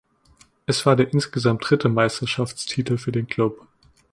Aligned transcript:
Es 0.65 0.83
war 0.87 0.95
der 0.95 1.13
insgesamt 1.13 1.69
dritte 1.69 1.87
Meisterschaftstitel 1.87 2.97
für 2.97 3.11
den 3.11 3.27
Klub. 3.27 3.67